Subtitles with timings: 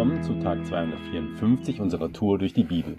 [0.00, 2.96] willkommen zu Tag 254 unserer Tour durch die Bibel.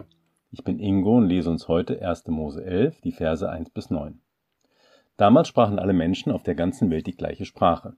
[0.52, 2.28] Ich bin Ingo und lese uns heute 1.
[2.28, 4.22] Mose 11, die Verse 1 bis 9.
[5.18, 7.96] Damals sprachen alle Menschen auf der ganzen Welt die gleiche Sprache.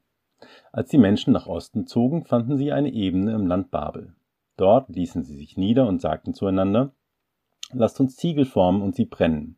[0.71, 4.15] Als die Menschen nach Osten zogen, fanden sie eine Ebene im Land Babel.
[4.55, 6.93] Dort ließen sie sich nieder und sagten zueinander,
[7.73, 9.57] Lasst uns Ziegel formen und sie brennen.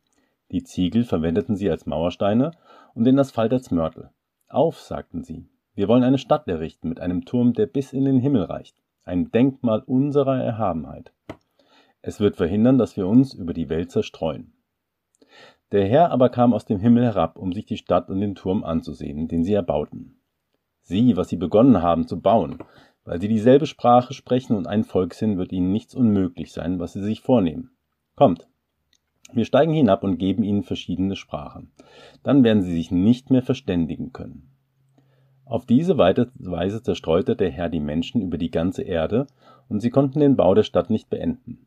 [0.50, 2.50] Die Ziegel verwendeten sie als Mauersteine
[2.94, 4.10] und den Asphalt als Mörtel.
[4.48, 8.18] Auf, sagten sie, wir wollen eine Stadt errichten mit einem Turm, der bis in den
[8.18, 11.12] Himmel reicht, ein Denkmal unserer Erhabenheit.
[12.02, 14.52] Es wird verhindern, dass wir uns über die Welt zerstreuen.
[15.72, 18.64] Der Herr aber kam aus dem Himmel herab, um sich die Stadt und den Turm
[18.64, 20.20] anzusehen, den sie erbauten.
[20.82, 22.58] Sieh, was sie begonnen haben zu bauen.
[23.04, 26.92] Weil sie dieselbe Sprache sprechen und ein Volk sind, wird ihnen nichts unmöglich sein, was
[26.92, 27.70] sie sich vornehmen.
[28.16, 28.48] Kommt,
[29.32, 31.72] wir steigen hinab und geben ihnen verschiedene Sprachen.
[32.22, 34.55] Dann werden sie sich nicht mehr verständigen können.
[35.46, 39.28] Auf diese Weise zerstreute der Herr die Menschen über die ganze Erde,
[39.68, 41.66] und sie konnten den Bau der Stadt nicht beenden.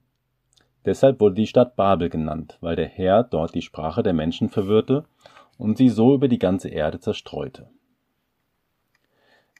[0.85, 5.05] Deshalb wurde die Stadt Babel genannt, weil der Herr dort die Sprache der Menschen verwirrte
[5.57, 7.69] und sie so über die ganze Erde zerstreute.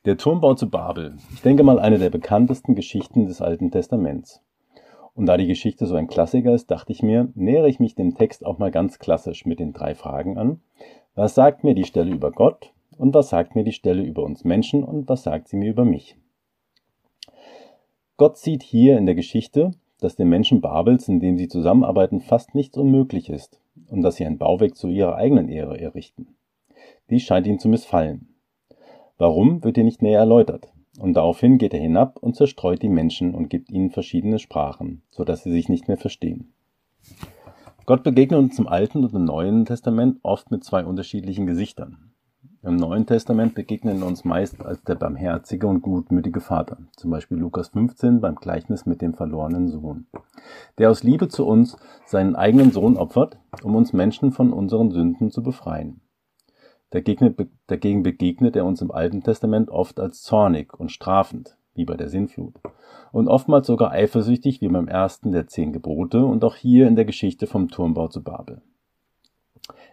[0.06, 1.18] Der Turmbau zu Babel.
[1.34, 4.42] Ich denke mal eine der bekanntesten Geschichten des Alten Testaments.
[5.14, 8.16] Und da die Geschichte so ein Klassiker ist, dachte ich mir, nähere ich mich dem
[8.16, 10.62] Text auch mal ganz klassisch mit den drei Fragen an.
[11.16, 12.72] Was sagt mir die Stelle über Gott?
[13.00, 15.86] Und was sagt mir die Stelle über uns Menschen und was sagt sie mir über
[15.86, 16.18] mich?
[18.18, 22.56] Gott sieht hier in der Geschichte, dass den Menschen Babels, in dem sie zusammenarbeiten, fast
[22.56, 26.36] nichts unmöglich ist und dass sie ein Bauwerk zu ihrer eigenen Ehre errichten.
[27.10, 28.36] Dies scheint ihm zu missfallen.
[29.18, 30.74] Warum wird hier nicht näher erläutert?
[31.00, 35.24] Und daraufhin geht er hinab und zerstreut die Menschen und gibt ihnen verschiedene Sprachen, so
[35.24, 36.52] dass sie sich nicht mehr verstehen.
[37.86, 42.09] Gott begegnet uns im Alten und im Neuen Testament oft mit zwei unterschiedlichen Gesichtern.
[42.62, 47.70] Im Neuen Testament begegnen uns meist als der barmherzige und gutmütige Vater, zum Beispiel Lukas
[47.70, 50.08] 15 beim Gleichnis mit dem verlorenen Sohn,
[50.78, 55.32] der aus Liebe zu uns seinen eigenen Sohn opfert, um uns Menschen von unseren Sünden
[55.32, 56.02] zu befreien.
[56.90, 62.10] Dagegen begegnet er uns im Alten Testament oft als zornig und strafend, wie bei der
[62.10, 62.56] Sinnflut,
[63.14, 67.06] und oftmals sogar eifersüchtig, wie beim ersten der zehn Gebote und auch hier in der
[67.06, 68.62] Geschichte vom Turmbau zu Babel.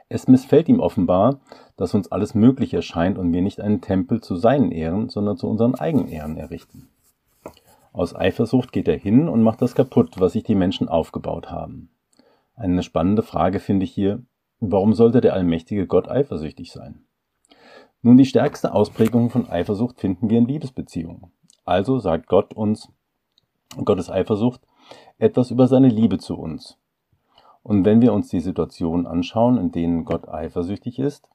[0.09, 1.41] Es missfällt ihm offenbar,
[1.77, 5.49] dass uns alles möglich erscheint und wir nicht einen Tempel zu seinen Ehren, sondern zu
[5.49, 6.89] unseren eigenen Ehren errichten.
[7.93, 11.91] Aus Eifersucht geht er hin und macht das kaputt, was sich die Menschen aufgebaut haben.
[12.55, 14.23] Eine spannende Frage finde ich hier,
[14.61, 17.05] warum sollte der allmächtige Gott eifersüchtig sein?
[18.03, 21.33] Nun, die stärkste Ausprägung von Eifersucht finden wir in Liebesbeziehungen.
[21.65, 22.89] Also sagt Gott uns,
[23.85, 24.61] Gottes Eifersucht,
[25.19, 26.79] etwas über seine Liebe zu uns.
[27.67, 31.29] Und wenn wir uns die Situationen anschauen, in denen Gott eifersüchtig ist,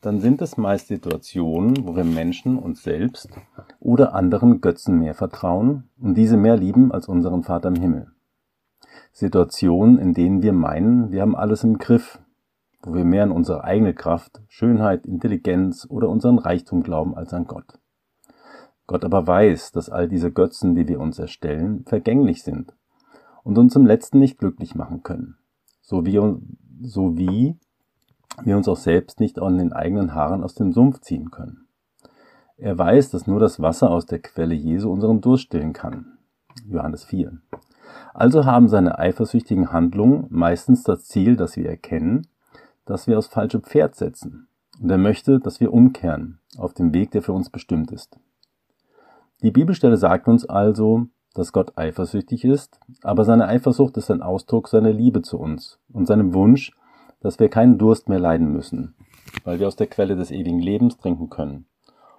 [0.00, 3.30] dann sind es meist Situationen, wo wir Menschen uns selbst
[3.78, 8.10] oder anderen Götzen mehr vertrauen und diese mehr lieben als unseren Vater im Himmel.
[9.12, 12.18] Situationen, in denen wir meinen, wir haben alles im Griff,
[12.82, 17.46] wo wir mehr an unsere eigene Kraft, Schönheit, Intelligenz oder unseren Reichtum glauben als an
[17.46, 17.78] Gott.
[18.88, 22.74] Gott aber weiß, dass all diese Götzen, die wir uns erstellen, vergänglich sind
[23.44, 25.36] und uns im letzten nicht glücklich machen können
[25.88, 26.20] so wie,
[26.82, 27.56] so wie
[28.42, 31.66] wir uns auch selbst nicht an den eigenen Haaren aus dem Sumpf ziehen können.
[32.58, 36.18] Er weiß, dass nur das Wasser aus der Quelle Jesu unseren Durst stillen kann.
[36.68, 37.38] Johannes 4.
[38.12, 42.26] Also haben seine eifersüchtigen Handlungen meistens das Ziel, dass wir erkennen,
[42.84, 44.48] dass wir aufs falsche Pferd setzen.
[44.82, 48.20] Und er möchte, dass wir umkehren auf dem Weg, der für uns bestimmt ist.
[49.40, 51.06] Die Bibelstelle sagt uns also,
[51.38, 56.06] dass Gott eifersüchtig ist, aber seine Eifersucht ist ein Ausdruck seiner Liebe zu uns und
[56.06, 56.72] seinem Wunsch,
[57.20, 58.96] dass wir keinen Durst mehr leiden müssen,
[59.44, 61.66] weil wir aus der Quelle des ewigen Lebens trinken können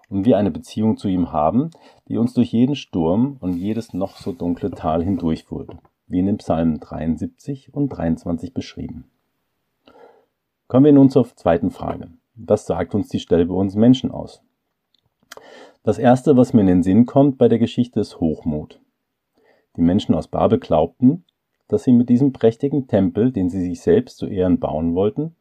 [0.07, 1.71] und wir eine Beziehung zu ihm haben,
[2.07, 5.71] die uns durch jeden Sturm und jedes noch so dunkle Tal hindurchführt,
[6.07, 9.11] wie in den Psalmen 73 und 23 beschrieben.
[10.69, 12.07] Kommen wir nun zur zweiten Frage.
[12.35, 14.41] Was sagt uns die Stelle bei uns Menschen aus?
[15.83, 18.79] Das erste, was mir in den Sinn kommt bei der Geschichte, ist Hochmut.
[19.75, 21.25] Die Menschen aus Babel glaubten,
[21.67, 25.35] dass sie mit diesem prächtigen Tempel, den sie sich selbst zu Ehren bauen wollten,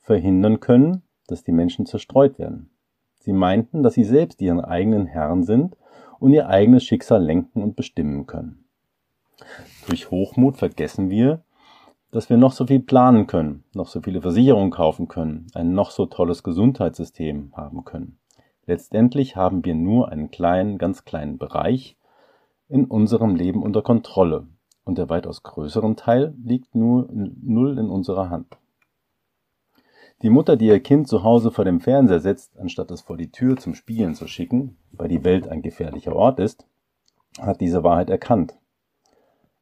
[0.00, 2.70] verhindern können, dass die Menschen zerstreut werden.
[3.20, 5.76] Sie meinten, dass sie selbst ihren eigenen Herren sind
[6.18, 8.64] und ihr eigenes Schicksal lenken und bestimmen können.
[9.88, 11.42] Durch Hochmut vergessen wir,
[12.10, 15.90] dass wir noch so viel planen können, noch so viele Versicherungen kaufen können, ein noch
[15.90, 18.18] so tolles Gesundheitssystem haben können.
[18.64, 21.96] Letztendlich haben wir nur einen kleinen, ganz kleinen Bereich
[22.68, 24.46] in unserem Leben unter Kontrolle
[24.84, 28.56] und der weitaus größere Teil liegt nur null in unserer Hand.
[30.22, 33.30] Die Mutter, die ihr Kind zu Hause vor dem Fernseher setzt, anstatt es vor die
[33.30, 36.66] Tür zum Spielen zu schicken, weil die Welt ein gefährlicher Ort ist,
[37.38, 38.56] hat diese Wahrheit erkannt.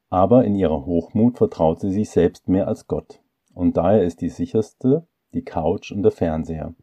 [0.09, 3.19] Aber in ihrer Hochmut vertraut sie sich selbst mehr als Gott.
[3.53, 6.73] Und daher ist die sicherste die Couch und der Fernseher,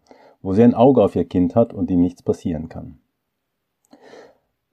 [0.42, 2.98] wo sie ein Auge auf ihr Kind hat und ihm nichts passieren kann.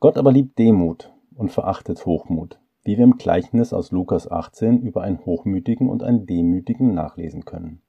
[0.02, 1.10] Gott aber liebt Demut
[1.40, 6.26] und verachtet Hochmut, wie wir im Gleichnis aus Lukas 18 über einen Hochmütigen und einen
[6.26, 7.82] Demütigen nachlesen können.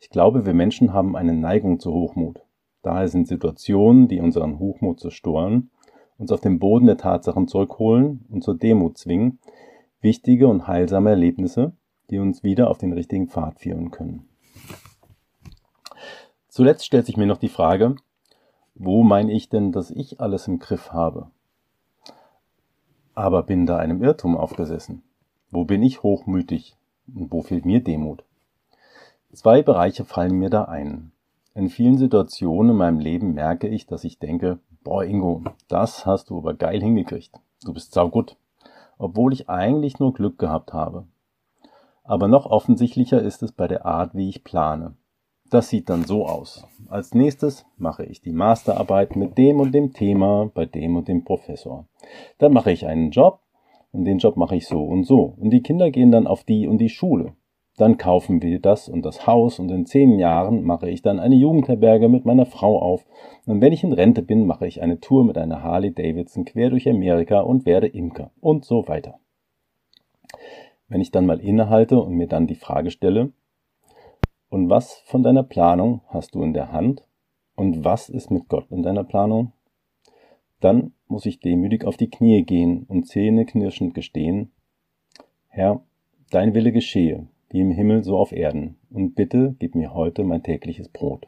[0.00, 2.44] Ich glaube, wir Menschen haben eine Neigung zu Hochmut.
[2.82, 5.70] Daher sind Situationen, die unseren Hochmut zerstören,
[6.18, 9.38] uns auf den Boden der Tatsachen zurückholen und zur Demut zwingen,
[10.00, 11.76] wichtige und heilsame Erlebnisse,
[12.10, 14.28] die uns wieder auf den richtigen Pfad führen können.
[16.48, 17.94] Zuletzt stellt sich mir noch die Frage,
[18.74, 21.30] wo meine ich denn, dass ich alles im Griff habe?
[23.22, 25.04] Aber bin da einem Irrtum aufgesessen?
[25.48, 26.76] Wo bin ich hochmütig
[27.06, 28.24] und wo fehlt mir Demut?
[29.32, 31.12] Zwei Bereiche fallen mir da ein.
[31.54, 36.30] In vielen Situationen in meinem Leben merke ich, dass ich denke, boah Ingo, das hast
[36.30, 37.38] du aber geil hingekriegt.
[37.64, 38.36] Du bist saugut.
[38.98, 41.06] Obwohl ich eigentlich nur Glück gehabt habe.
[42.02, 44.96] Aber noch offensichtlicher ist es bei der Art, wie ich plane.
[45.52, 46.66] Das sieht dann so aus.
[46.88, 51.24] Als nächstes mache ich die Masterarbeit mit dem und dem Thema bei dem und dem
[51.24, 51.86] Professor.
[52.38, 53.40] Dann mache ich einen Job
[53.92, 55.34] und den Job mache ich so und so.
[55.38, 57.34] Und die Kinder gehen dann auf die und die Schule.
[57.76, 61.34] Dann kaufen wir das und das Haus und in zehn Jahren mache ich dann eine
[61.34, 63.04] Jugendherberge mit meiner Frau auf.
[63.44, 66.70] Und wenn ich in Rente bin, mache ich eine Tour mit einer Harley Davidson quer
[66.70, 69.18] durch Amerika und werde Imker und so weiter.
[70.88, 73.32] Wenn ich dann mal innehalte und mir dann die Frage stelle,
[74.52, 77.06] und was von deiner Planung hast du in der Hand?
[77.56, 79.52] Und was ist mit Gott in deiner Planung?
[80.60, 84.52] Dann muss ich demütig auf die Knie gehen und zähneknirschend gestehen,
[85.48, 85.80] Herr,
[86.30, 90.42] dein Wille geschehe, wie im Himmel so auf Erden, und bitte gib mir heute mein
[90.42, 91.26] tägliches Brot.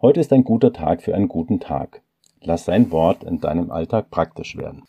[0.00, 2.02] Heute ist ein guter Tag für einen guten Tag.
[2.40, 4.84] Lass sein Wort in deinem Alltag praktisch werden.